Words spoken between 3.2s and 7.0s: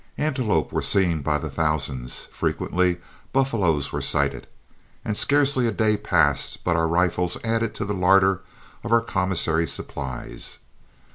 buffaloes were sighted, and scarcely a day passed but our